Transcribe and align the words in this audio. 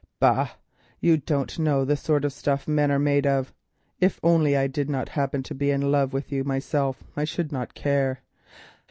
Bah! 0.19 0.49
you 0.99 1.17
don't 1.17 1.59
know 1.59 1.85
the 1.85 1.95
sort 1.95 2.25
of 2.25 2.33
stuff 2.33 2.67
men 2.67 2.89
are 2.89 2.97
made 2.97 3.27
of. 3.27 3.53
If 3.99 4.19
only 4.23 4.57
I 4.57 4.65
did 4.65 4.89
not 4.89 5.09
happen 5.09 5.43
to 5.43 5.53
be 5.53 5.69
in 5.69 5.91
love 5.91 6.11
with 6.11 6.31
you 6.31 6.43
myself 6.43 7.03
I 7.15 7.23
should 7.23 7.51
not 7.51 7.75
care. 7.75 8.23